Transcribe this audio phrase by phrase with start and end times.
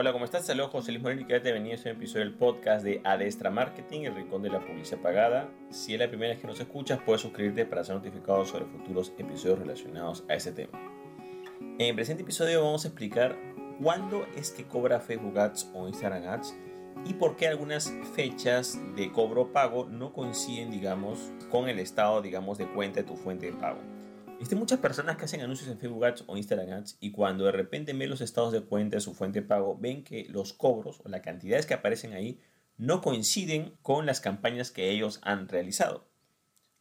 [0.00, 0.46] Hola, ¿cómo estás?
[0.46, 4.02] Saludos, José Luis Moreno y quédate venido a este episodio del podcast de Adestra Marketing,
[4.02, 5.50] el rincón de la publicidad pagada.
[5.70, 9.12] Si es la primera vez que nos escuchas, puedes suscribirte para ser notificado sobre futuros
[9.18, 10.78] episodios relacionados a ese tema.
[11.80, 13.36] En el presente episodio vamos a explicar
[13.82, 16.54] cuándo es que cobra Facebook Ads o Instagram Ads
[17.04, 22.56] y por qué algunas fechas de cobro pago no coinciden, digamos, con el estado, digamos,
[22.56, 23.80] de cuenta de tu fuente de pago.
[24.68, 27.94] Muchas personas que hacen anuncios en Facebook Ads o Instagram Ads y cuando de repente
[27.94, 31.08] ven los estados de cuenta de su fuente de pago, ven que los cobros o
[31.08, 32.38] las cantidades que aparecen ahí
[32.76, 36.06] no coinciden con las campañas que ellos han realizado.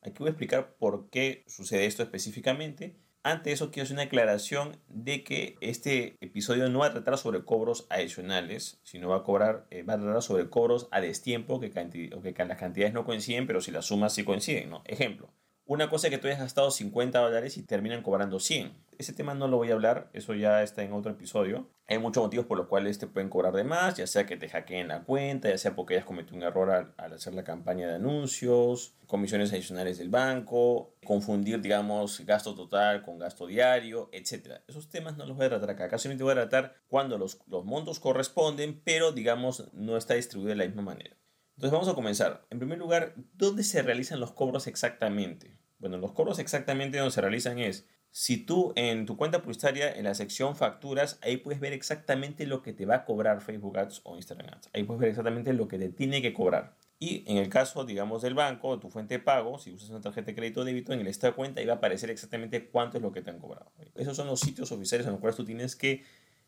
[0.02, 2.98] Aquí voy a explicar por qué sucede esto específicamente.
[3.24, 7.46] Antes eso quiero hacer una aclaración de que este episodio no va a tratar sobre
[7.46, 11.68] cobros adicionales, sino va a, cobrar, eh, va a tratar sobre cobros a destiempo que,
[12.14, 14.70] o que las cantidades no coinciden, pero si las sumas sí coinciden.
[14.70, 14.84] ¿no?
[14.86, 15.34] Ejemplo,
[15.68, 18.72] una cosa es que tú hayas gastado 50 dólares y terminan cobrando 100.
[18.98, 21.68] Ese tema no lo voy a hablar, eso ya está en otro episodio.
[21.88, 24.48] Hay muchos motivos por los cuales te pueden cobrar de más, ya sea que te
[24.48, 27.96] hackeen la cuenta, ya sea porque hayas cometido un error al, hacer la campaña de
[27.96, 34.62] anuncios, comisiones adicionales del banco, confundir, digamos, gasto total con gasto diario, etc.
[34.68, 35.86] Esos temas no los voy a tratar acá.
[35.86, 40.50] Acá simplemente voy a tratar cuando los, los montos corresponden, pero, digamos, no está distribuido
[40.52, 41.18] de la misma manera.
[41.58, 42.46] Entonces vamos a comenzar.
[42.52, 45.58] En primer lugar, ¿dónde se realizan los cobros exactamente?
[45.80, 50.04] Bueno, los cobros exactamente donde se realizan es, si tú en tu cuenta publicitaria, en
[50.04, 54.02] la sección facturas, ahí puedes ver exactamente lo que te va a cobrar Facebook Ads
[54.04, 54.70] o Instagram Ads.
[54.74, 56.78] Ahí puedes ver exactamente lo que te tiene que cobrar.
[57.00, 60.28] Y en el caso, digamos, del banco, tu fuente de pago, si usas una tarjeta
[60.28, 63.04] de crédito o débito, en el estado de cuenta va a aparecer exactamente cuánto es
[63.04, 63.72] lo que te han cobrado.
[63.96, 66.04] Esos son los sitios oficiales en los cuales tú tienes que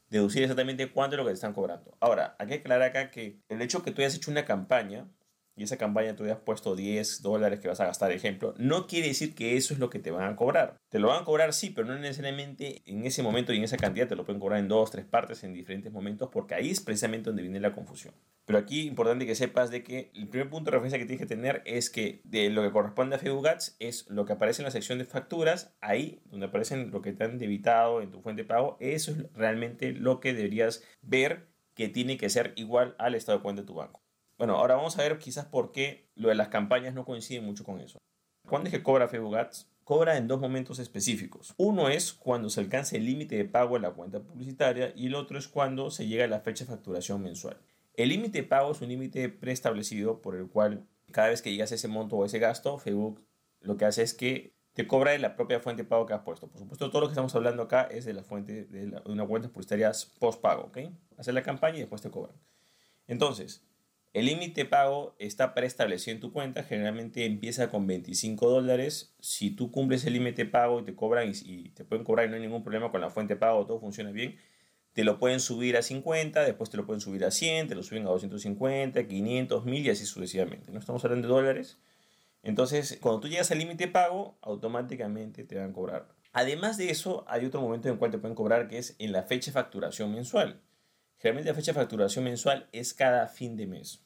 [0.09, 1.95] deducir exactamente cuánto es lo que te están cobrando.
[1.99, 5.07] Ahora, hay que aclarar acá que el hecho que tú hayas hecho una campaña
[5.59, 9.07] y esa campaña tú hayas puesto 10 dólares que vas a gastar, ejemplo, no quiere
[9.07, 10.77] decir que eso es lo que te van a cobrar.
[10.89, 13.77] Te lo van a cobrar sí, pero no necesariamente en ese momento y en esa
[13.77, 16.79] cantidad, te lo pueden cobrar en dos, tres partes en diferentes momentos, porque ahí es
[16.79, 18.13] precisamente donde viene la confusión.
[18.45, 21.35] Pero aquí importante que sepas de que el primer punto de referencia que tienes que
[21.35, 24.65] tener es que de lo que corresponde a Facebook Ads es lo que aparece en
[24.65, 28.41] la sección de facturas, ahí donde aparecen lo que te han debitado en tu fuente
[28.43, 33.15] de pago, eso es realmente lo que deberías ver que tiene que ser igual al
[33.15, 34.01] estado de cuenta de tu banco.
[34.39, 37.65] Bueno, ahora vamos a ver quizás por qué lo de las campañas no coincide mucho
[37.65, 37.99] con eso.
[38.47, 39.69] ¿Cuándo es que cobra Facebook Ads?
[39.83, 41.53] Cobra en dos momentos específicos.
[41.57, 45.15] Uno es cuando se alcanza el límite de pago en la cuenta publicitaria y el
[45.15, 47.57] otro es cuando se llega a la fecha de facturación mensual.
[47.95, 51.73] El límite de pago es un límite preestablecido por el cual cada vez que llegas
[51.73, 53.21] a ese monto o ese gasto, Facebook
[53.59, 56.21] lo que hace es que te cobra de la propia fuente de pago que has
[56.21, 56.47] puesto.
[56.47, 59.49] Por supuesto, todo lo que estamos hablando acá es de la fuente de, una cuenta
[59.49, 60.71] publicitaria post pago.
[61.17, 62.37] Hacer la campaña y después te cobran.
[63.05, 63.65] Entonces,
[64.13, 69.13] el límite pago está preestablecido en tu cuenta, generalmente empieza con 25 dólares.
[69.19, 72.35] Si tú cumples el límite pago y te cobran y, te pueden cobrar y no
[72.35, 74.37] hay ningún problema con la fuente de pago, todo funciona bien,
[74.93, 77.83] te lo pueden subir a 50, después te lo pueden subir a 100, te lo
[77.83, 80.71] suben a 250, 500, 1000 y así sucesivamente.
[80.71, 81.77] No estamos hablando de dólares.
[82.41, 86.07] Entonces, cuando tú llegas al límite pago, automáticamente te van a cobrar.
[86.33, 89.11] Además de eso, hay otro momento en el cual te pueden cobrar que es en
[89.11, 90.61] la fecha de facturación mensual.
[91.19, 94.01] Generalmente la fecha de facturación mensual es cada fin de mes.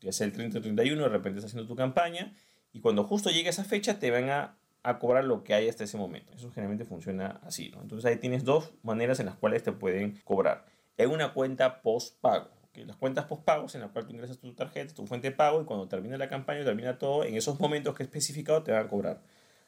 [0.00, 2.34] Ya sea el 30 o 31, de repente estás haciendo tu campaña
[2.72, 4.58] y cuando justo llegue esa fecha te van a,
[5.00, 6.32] cobrar lo que hay hasta ese momento.
[6.32, 7.72] Eso generalmente funciona así.
[7.82, 10.64] Entonces ahí tienes dos maneras en las cuales te pueden cobrar.
[10.96, 12.50] En una cuenta post-pago.
[12.74, 15.64] Las cuentas post-pagos en las cuales tú ingresas tu tarjeta, tu fuente de pago y
[15.64, 18.88] cuando termina la campaña, termina todo, en esos momentos que he especificado te van a
[18.88, 19.22] cobrar.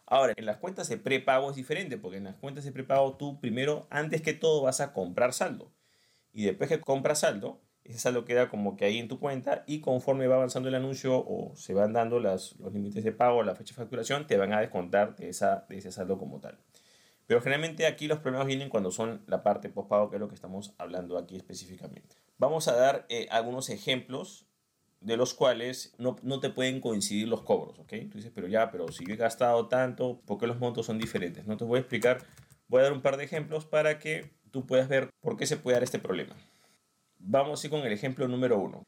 [0.06, 3.40] Ahora, en las cuentas de prepago es diferente, porque en las cuentas de prepago tú
[3.40, 5.72] primero, antes que todo, vas a comprar saldo
[6.38, 9.80] y después que compras saldo, ese saldo queda como que ahí en tu cuenta y
[9.80, 13.56] conforme va avanzando el anuncio o se van dando las, los límites de pago, la
[13.56, 16.56] fecha de facturación, te van a descontar de, esa, de ese saldo como tal.
[17.26, 20.36] Pero generalmente aquí los problemas vienen cuando son la parte postpago, que es lo que
[20.36, 22.14] estamos hablando aquí específicamente.
[22.36, 24.46] Vamos a dar eh, algunos ejemplos
[25.00, 27.94] de los cuales no, no, te pueden coincidir los cobros, ¿ok?
[28.12, 31.00] Tú dices, pero ya, pero si yo he gastado tanto, ¿por qué los montos son
[31.00, 31.48] diferentes?
[31.48, 32.18] No te voy a explicar,
[32.68, 35.56] voy a dar un par de ejemplos para que tú puedes ver por qué se
[35.56, 36.36] puede dar este problema.
[37.18, 38.84] Vamos a ir con el ejemplo número uno.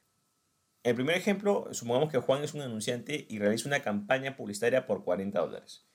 [0.82, 5.04] El primer ejemplo, supongamos que Juan es un anunciante y realiza una campaña publicitaria por
[5.04, 5.86] 40 dólares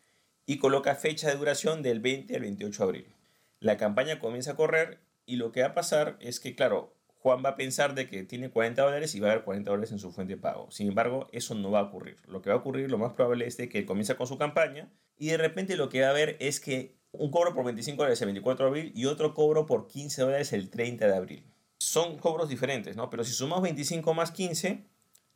[0.46, 3.14] y coloca fecha de duración del 20 al 28 de abril.
[3.60, 6.94] La campaña comienza a correr y lo que va a pasar es que, claro,
[7.26, 9.92] Juan va a pensar de que tiene 40 dólares y va a haber 40 dólares
[9.92, 10.70] en su fuente de pago.
[10.70, 12.18] Sin embargo, eso no va a ocurrir.
[12.28, 14.38] Lo que va a ocurrir, lo más probable es de que él comienza con su
[14.38, 17.98] campaña y de repente lo que va a ver es que un cobro por 25
[17.98, 21.46] dólares el 24 de abril y otro cobro por 15 dólares el 30 de abril.
[21.78, 23.10] Son cobros diferentes, ¿no?
[23.10, 24.86] Pero si sumamos 25 más 15,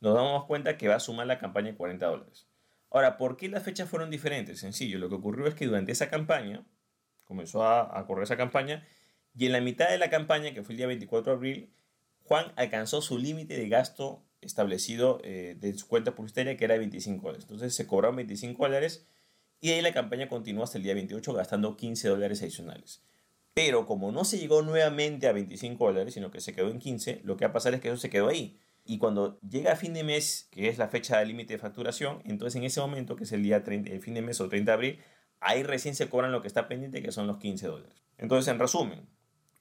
[0.00, 2.46] nos damos cuenta que va a sumar la campaña de 40 dólares.
[2.90, 4.58] Ahora, ¿por qué las fechas fueron diferentes?
[4.58, 6.66] Sencillo, lo que ocurrió es que durante esa campaña,
[7.24, 8.86] comenzó a, correr esa campaña,
[9.36, 11.70] y en la mitad de la campaña, que fue el día 24 de abril,
[12.24, 16.80] Juan alcanzó su límite de gasto establecido eh, de su cuenta publicitaria que era de
[16.80, 17.44] 25 dólares.
[17.44, 19.06] Entonces se cobraron 25 dólares
[19.60, 23.02] y ahí la campaña continuó hasta el día 28 gastando 15 dólares adicionales.
[23.52, 27.20] Pero como no se llegó nuevamente a 25 dólares, sino que se quedó en 15,
[27.24, 28.58] lo que va a pasar es que eso se quedó ahí.
[28.84, 32.22] Y cuando llega a fin de mes, que es la fecha de límite de facturación,
[32.24, 34.70] entonces en ese momento, que es el día 30, el fin de mes o 30
[34.70, 34.98] de abril,
[35.40, 38.02] ahí recién se cobran lo que está pendiente, que son los 15 dólares.
[38.18, 39.08] Entonces, en resumen,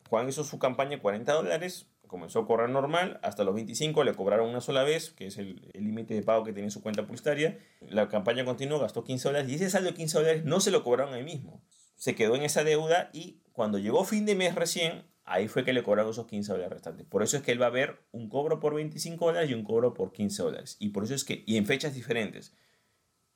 [0.10, 4.14] Juan hizo su campaña de 40 dólares, comenzó a cobrar normal, hasta los 25 le
[4.14, 7.58] cobraron una sola vez, que es el límite de pago que tiene su cuenta publicitaria.
[7.80, 10.84] La campaña continuó, gastó 15 dólares y ese saldo de 15 dólares no se lo
[10.84, 11.64] cobraron ahí mismo.
[11.96, 15.72] Se quedó en esa deuda y cuando llegó fin de mes recién, ahí fue que
[15.72, 17.06] le cobraron esos 15 dólares restantes.
[17.06, 19.64] Por eso es que él va a ver un cobro por 25 dólares y un
[19.64, 20.76] cobro por 15 dólares.
[20.80, 22.54] Y por eso es que, y en fechas diferentes.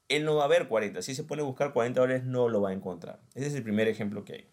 [0.10, 1.02] Él no va a ver 40.
[1.02, 3.22] Si se pone a buscar 40 dólares, no lo va a encontrar.
[3.36, 4.50] Ese es el primer ejemplo que hay.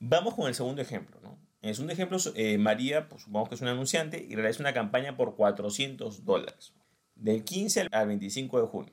[0.00, 1.20] Vamos con el segundo ejemplo.
[1.22, 1.38] ¿no?
[1.62, 5.16] En segundo ejemplo, eh, María, pues, supongamos que es un anunciante y realiza una campaña
[5.16, 6.74] por 400 dólares,
[7.14, 8.92] del 15 al 25 de junio.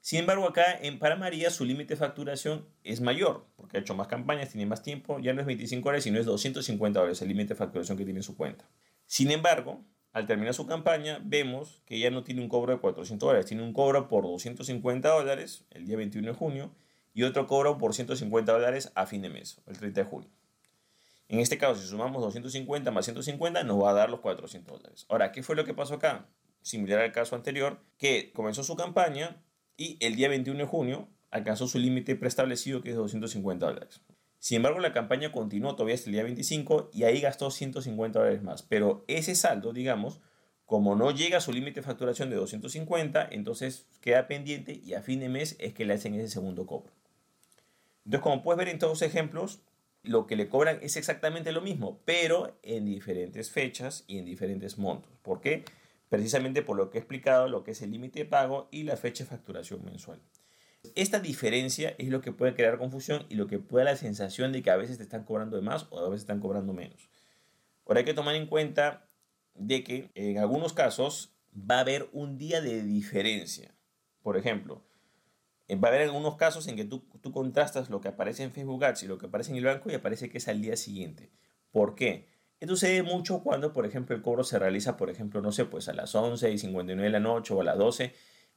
[0.00, 3.94] Sin embargo, acá en para María su límite de facturación es mayor, porque ha hecho
[3.94, 7.28] más campañas, tiene más tiempo, ya no es 25 dólares, sino es 250 dólares el
[7.28, 8.68] límite de facturación que tiene en su cuenta.
[9.06, 13.26] Sin embargo, al terminar su campaña, vemos que ya no tiene un cobro de 400
[13.26, 16.74] dólares, tiene un cobro por 250 dólares el día 21 de junio
[17.14, 20.30] y otro cobro por 150 dólares a fin de mes, el 30 de junio.
[21.28, 25.06] En este caso, si sumamos 250 más 150, nos va a dar los 400 dólares.
[25.08, 26.26] Ahora, ¿qué fue lo que pasó acá?
[26.62, 29.42] Similar al caso anterior, que comenzó su campaña
[29.76, 34.02] y el día 21 de junio alcanzó su límite preestablecido que es de 250 dólares.
[34.38, 38.42] Sin embargo, la campaña continuó todavía hasta el día 25 y ahí gastó 150 dólares
[38.42, 38.62] más.
[38.62, 40.20] Pero ese saldo, digamos,
[40.66, 45.02] como no llega a su límite de facturación de 250, entonces queda pendiente y a
[45.02, 46.92] fin de mes es que le hacen ese segundo cobro.
[48.04, 49.60] Entonces, como puedes ver en todos los ejemplos,
[50.02, 54.78] lo que le cobran es exactamente lo mismo, pero en diferentes fechas y en diferentes
[54.78, 55.12] montos.
[55.22, 55.64] ¿Por qué?
[56.08, 58.96] Precisamente por lo que he explicado, lo que es el límite de pago y la
[58.96, 60.20] fecha de facturación mensual.
[60.96, 64.52] Esta diferencia es lo que puede crear confusión y lo que puede dar la sensación
[64.52, 67.08] de que a veces te están cobrando de más o a veces están cobrando menos.
[67.86, 69.08] Ahora hay que tomar en cuenta
[69.54, 73.74] de que en algunos casos va a haber un día de diferencia.
[74.22, 74.82] Por ejemplo,
[75.76, 78.84] va a haber algunos casos en que tú, tú contrastas lo que aparece en Facebook
[78.84, 81.30] Ads y lo que aparece en el banco y aparece que es al día siguiente.
[81.70, 82.26] ¿Por qué?
[82.60, 85.88] Esto sucede mucho cuando, por ejemplo, el cobro se realiza, por ejemplo, no sé, pues
[85.88, 88.12] a las 11 y 59 de la noche o a las 12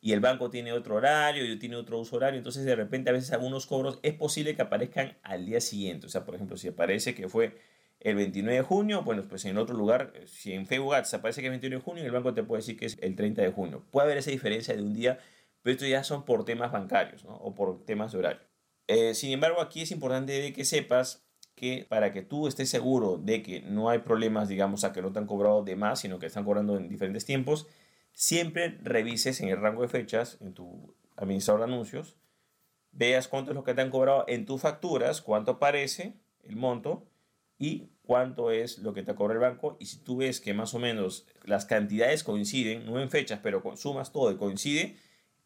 [0.05, 3.13] y el banco tiene otro horario y tiene otro uso horario, entonces de repente a
[3.13, 6.05] veces algunos cobros es posible que aparezcan al día siguiente.
[6.05, 7.57] O sea, por ejemplo, si aparece que fue
[7.99, 11.47] el 29 de junio, bueno, pues en otro lugar, si en Facebook Ads aparece que
[11.47, 13.51] es el 29 de junio, el banco te puede decir que es el 30 de
[13.51, 13.83] junio.
[13.89, 15.17] Puede haber esa diferencia de un día
[15.65, 18.41] pero esto ya son por temas bancarios o por temas de horario.
[18.85, 21.25] Eh, sin embargo, aquí es importante que sepas
[21.55, 25.11] que para que tú estés seguro de que no hay problemas, digamos, a que no
[25.11, 27.65] te han cobrado de más, sino que están cobrando en diferentes tiempos,
[28.11, 32.15] siempre revises en el rango de fechas, en tu administrador de anuncios,
[32.91, 36.13] veas cuánto es lo que te han cobrado en tus facturas, cuánto aparece
[36.43, 37.07] el monto
[37.57, 39.77] y cuánto es lo que te cobra el banco.
[39.79, 43.63] Y si tú ves que más o menos las cantidades coinciden, no en fechas, pero
[43.77, 45.03] sumas todo y coincide,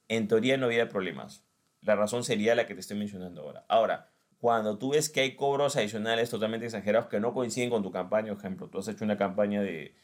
[0.09, 1.45] en teoría no había problemas.
[1.81, 3.65] La razón sería la que te estoy mencionando ahora.
[3.69, 7.91] Ahora, cuando tú ves que hay cobros adicionales totalmente exagerados que no coinciden con tu
[7.91, 9.95] campaña, por ejemplo, tú has hecho una campaña de,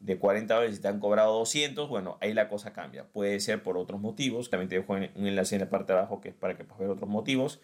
[0.00, 3.06] de 40 dólares y te han cobrado 200, bueno, ahí la cosa cambia.
[3.12, 4.50] Puede ser por otros motivos.
[4.50, 6.80] También te dejo un enlace en la parte de abajo que es para que puedas
[6.80, 7.60] ver otros motivos.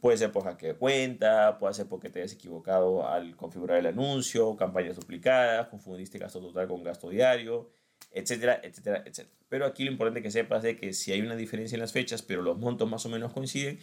[0.00, 3.86] Puede ser por hackeo de cuenta, puede ser porque te hayas equivocado al configurar el
[3.86, 7.70] anuncio, campañas duplicadas, confundiste gasto total con gasto diario,
[8.10, 9.36] etcétera, etcétera, etcétera.
[9.48, 12.22] Pero aquí lo importante que sepas es que si hay una diferencia en las fechas,
[12.22, 13.78] pero los montos más o menos coinciden,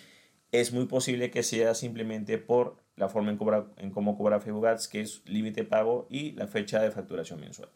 [0.51, 4.67] es muy posible que sea simplemente por la forma en, cobra, en cómo cobra Facebook
[4.67, 7.69] Ads, que es límite pago y la fecha de facturación mensual.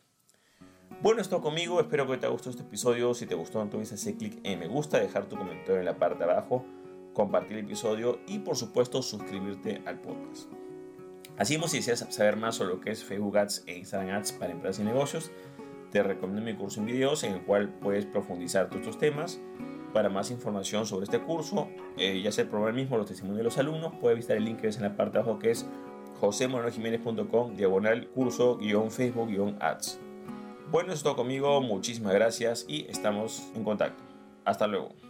[1.02, 3.14] Bueno, esto conmigo, espero que te haya gustado este episodio.
[3.14, 6.24] Si te gustó, entonces hace clic en me gusta, dejar tu comentario en la parte
[6.24, 6.66] de abajo,
[7.14, 10.52] compartir el episodio y por supuesto suscribirte al podcast.
[11.38, 14.32] Así como si deseas saber más sobre lo que es Facebook Ads e Instagram Ads
[14.34, 15.32] para empresas y negocios,
[15.92, 19.40] te recomiendo mi curso en videos en el cual puedes profundizar todos estos temas.
[19.94, 23.44] Para más información sobre este curso, eh, ya sea el programa mismo, los testimonios de
[23.46, 25.66] los alumnos, puedes visitar el link que ves en la parte de abajo que es
[26.20, 30.00] josemorenojiménez.com diagonal curso guion Facebook guion ads.
[30.70, 34.04] Bueno, eso es todo conmigo, muchísimas gracias y estamos en contacto.
[34.44, 35.07] Hasta luego.